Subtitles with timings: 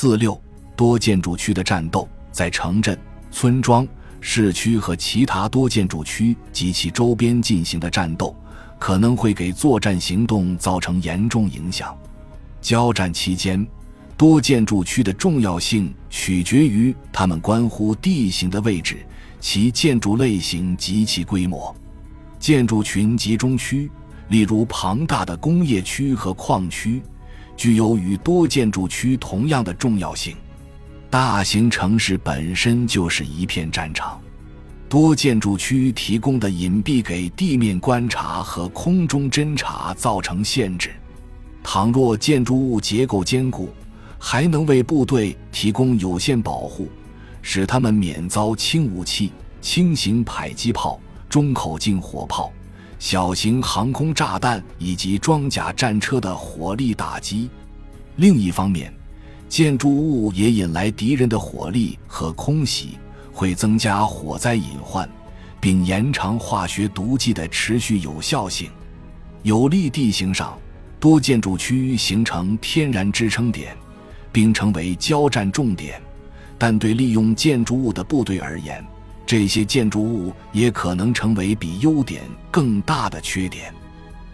[0.00, 0.40] 四六
[0.76, 2.96] 多建筑区的战斗，在城镇、
[3.32, 3.84] 村庄、
[4.20, 8.32] 市区和其他多建筑区及其周边进行的战斗，
[8.78, 11.98] 可能会给作战行动造成严重影响。
[12.60, 13.66] 交战期间，
[14.16, 19.04] 多建筑区的重要性取决于它们关乎地形的位置、
[19.40, 21.74] 其建筑类型及其规模。
[22.38, 23.90] 建筑群集中区，
[24.28, 27.02] 例如庞大的工业区和矿区，
[27.58, 30.34] 具有与多建筑区同样的重要性。
[31.10, 34.20] 大型城市本身就是一片战场，
[34.88, 40.92] 多建筑区提供的隐蔽给地面观察和空中侦察造成限制。
[41.64, 43.70] 倘若建筑物结构坚固，
[44.18, 46.88] 还能为部队提供有限保护，
[47.42, 51.00] 使他们免遭轻武器、轻型迫击炮。
[51.28, 52.50] 中口径火炮、
[52.98, 57.48] 小型航空炸弹以及装甲战车的火力打击。
[58.16, 58.92] 另一方面，
[59.48, 62.98] 建筑物也引来敌人的火力和空袭，
[63.32, 65.08] 会增加火灾隐患，
[65.60, 68.68] 并延长化学毒剂的持续有效性。
[69.44, 70.58] 有利地形上，
[70.98, 73.76] 多建筑区形成天然支撑点，
[74.32, 76.02] 并成为交战重点。
[76.58, 78.84] 但对利用建筑物的部队而言，
[79.28, 83.70] 这些建筑物也可能成为比优点更大的缺点。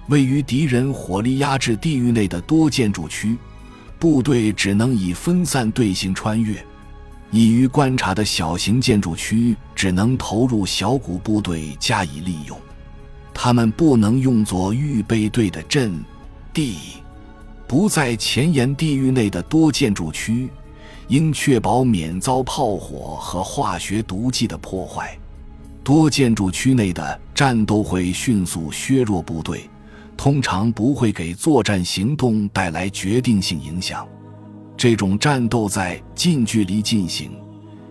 [0.06, 3.36] 位于敌人火力压制地域内的多建筑区，
[3.98, 6.64] 部队只能以分散队形穿越。
[7.32, 12.56] 易于观察的小型建筑区只能投入小股部队加以利用，
[13.34, 15.92] 他们不能用作预备队的阵
[16.52, 16.76] 地。
[17.66, 20.48] 不在前沿地域内的多建筑区。
[21.08, 25.16] 应确保免遭炮火和化学毒剂的破坏。
[25.82, 29.68] 多建筑区内的战斗会迅速削弱部队，
[30.16, 34.06] 通常不会给作战行动带来决定性影响。
[34.76, 37.32] 这种战斗在近距离进行，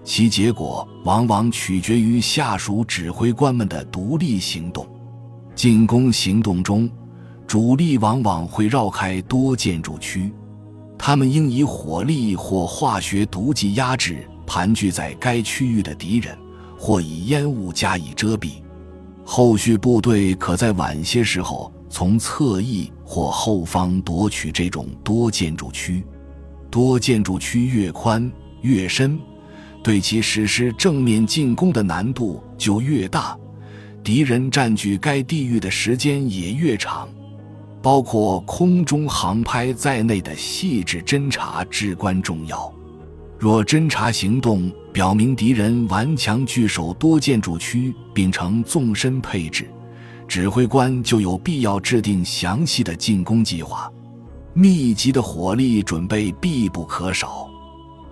[0.03, 4.87] 其结果往往取决于下属指挥官们的独立行动。
[5.55, 6.89] 进攻行动中，
[7.45, 10.33] 主力往往会绕开多建筑区。
[10.97, 16.37] 他们应以火力或化学毒剂压制盘踞在该区域的敌人，
[16.77, 18.61] 或以烟雾加以遮蔽。
[19.25, 26.03] 后续部队可在晚些时候从侧翼或后方夺取这种多建筑区。
[26.69, 28.31] 多建筑区越宽
[28.61, 29.19] 越深，
[29.83, 33.37] 对其实施正面进攻的难度就越大，
[34.03, 37.07] 敌人占据该地域的时间也越长。
[37.83, 42.73] 包括空中航拍在内的细致侦查至关重要。
[43.37, 49.67] 若侦察行动表明敌人顽强据守多建筑区并呈纵深配置，
[50.29, 53.91] 指挥官就有必要制定详细的进攻计划。
[54.53, 57.49] 密集的火力准备必不可少。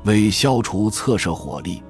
[0.03, 1.81] 为消除侧射火力，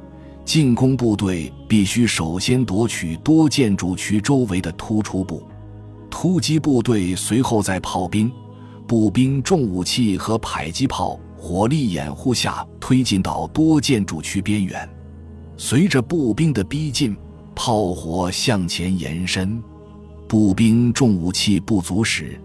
[0.46, 5.42] 进攻部队必须首先夺取多建筑区周围的突出部。
[6.12, 8.32] 突击部队随后在炮兵、
[8.86, 14.88] 步兵、重武器和迫击炮火力掩护下推进到多建筑区边缘。
[15.58, 17.18] 随着步兵的逼近，
[17.56, 19.60] 炮火向前延伸。
[20.28, 22.40] 步兵重武器不足时，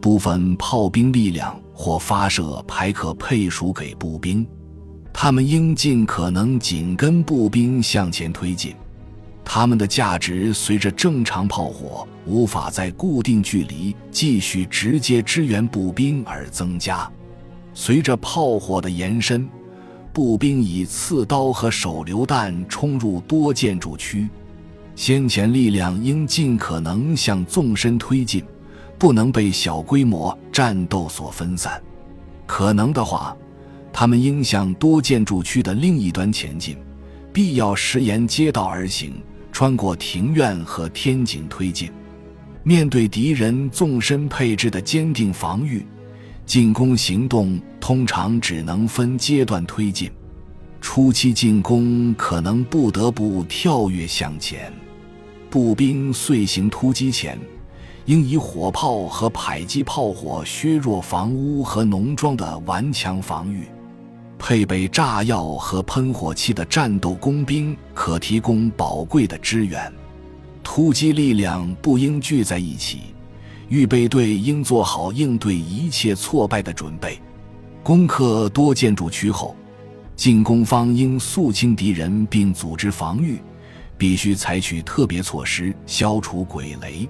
[0.00, 4.46] 部分炮兵力量或发射排可配属给步兵，
[5.12, 8.74] 他们应尽可能紧跟步兵向前推进。
[9.50, 17.10] 它们的价值随着正常炮火无法在固定距离继续直接支援步兵而增加。
[17.72, 19.48] 随着炮火的延伸，
[20.12, 24.28] 步兵以刺刀和手榴弹冲入多建筑区，
[24.94, 28.44] 先前力量应尽可能向纵深推进，
[28.98, 31.82] 不能被小规模战斗所分散。
[32.46, 33.34] 可能的话，
[33.94, 36.76] 他们应向多建筑区的另一端前进，
[37.32, 39.14] 必要时沿街道而行。
[39.58, 41.90] 穿过庭院和天井推进，
[42.62, 45.84] 面对敌人纵深配置的坚定防御，
[46.46, 50.08] 进攻行动通常只能分阶段推进。
[50.80, 54.72] 初期进攻可能不得不跳跃向前。
[55.50, 57.36] 步兵遂行突击前，
[58.04, 63.64] 应以火炮和迫击炮火削弱房屋和农庄的顽强防御。
[64.38, 69.92] 配备炸药和喷火器的战斗工兵可提供宝贵的支援。
[70.62, 73.14] 突击力量不应聚在一起，
[73.68, 77.18] 预备队应做好应对一切挫败的准备。
[77.82, 79.56] 攻克多建筑区后，
[80.14, 83.40] 进攻方应肃清敌人并组织防御，
[83.96, 87.08] 必须采取特别措施消除鬼雷。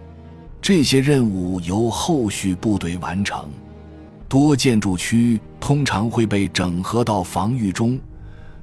[0.60, 3.48] 这些任务由后续部队完成。
[4.28, 7.98] 多建筑区通常会被整合到防御中，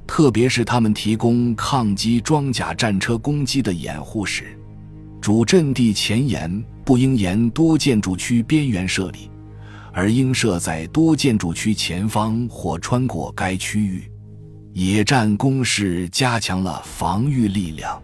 [0.06, 4.58] 特别是他们提供抗击装甲战车攻击的掩护时。
[5.20, 9.32] 主阵地前沿不应沿多建筑区边缘设立，
[9.92, 14.04] 而应设在多建筑区前方或穿过该区域。
[14.74, 18.00] 野战攻势加强了防御力量，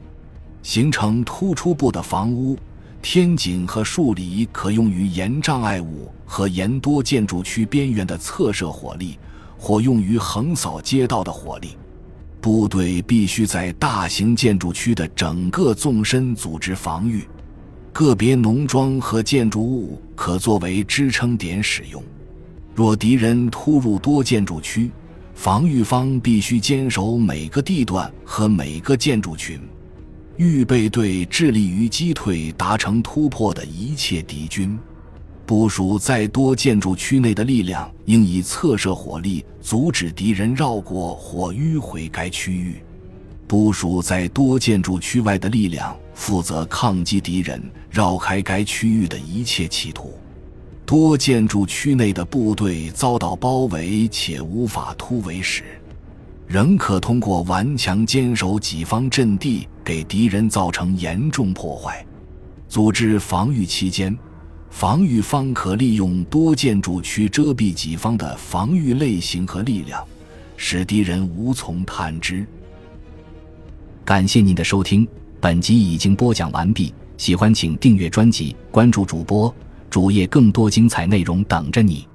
[0.64, 2.58] 形成突出部的房屋、
[3.02, 9.18] 天井和树篱可用于沿障碍物和沿多建筑区边缘的侧射火力，
[9.58, 11.76] 或用于横扫街道的火力。
[12.40, 17.28] 部队必须在大型建筑区的整个纵深组织防御，
[17.92, 22.02] 个别农庄和建筑物可作为支撑点使用。
[22.74, 24.90] 若敌人突入多建筑区，
[25.34, 29.60] 防御方必须坚守每个地段和每个建筑群，
[30.38, 34.78] 预备队致力于击退达成突破的一切敌军。
[35.46, 42.76] 部署在多建筑区内的力量应以侧射火力阻止敌人绕过或迂回该区域；
[43.48, 50.14] 部署在多建筑区外的力量负责抗击敌人绕开该区域的一切企图。
[50.86, 55.64] 多建筑区内的部队遭到包围且无法突围时，
[56.52, 62.06] 仍可通过顽强坚守己方阵地给敌人造成严重破坏。
[62.68, 64.14] 组织防御期间。
[64.70, 70.02] 防御方可利用多建筑区遮蔽己方的防御类型和力量，
[70.58, 72.46] 使敌人无从探知。
[74.04, 75.08] 感谢您的收听，
[75.42, 76.94] 本集已经播讲完毕。
[77.18, 79.54] 喜欢请订阅专辑，关注主播
[79.90, 82.08] 主页，更多精彩内容等着你。